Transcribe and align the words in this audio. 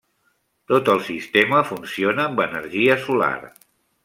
Tot 0.71 0.89
el 0.93 1.03
sistema 1.09 1.59
funciona 1.73 2.27
amb 2.31 2.43
energia 2.49 3.01
solar. 3.07 3.33